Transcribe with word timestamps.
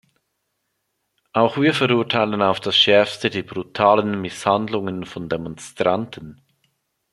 Auch 1.31 1.57
wir 1.57 1.75
verurteilen 1.75 2.41
auf 2.41 2.59
das 2.59 2.75
Schärfste 2.75 3.29
die 3.29 3.43
brutalen 3.43 4.19
Misshandlungen 4.19 5.05
von 5.05 5.29
Demonstranten. 5.29 6.41